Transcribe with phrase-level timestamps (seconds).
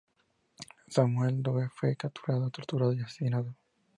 [0.89, 3.55] Samuel Doe fue capturado, torturado y asesinado.